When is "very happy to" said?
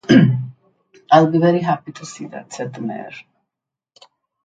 1.37-2.07